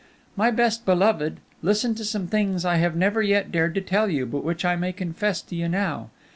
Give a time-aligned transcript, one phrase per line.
[0.35, 4.25] "My best beloved, listen to some things I have never yet dared to tell you,
[4.25, 6.09] but which I may confess to you now.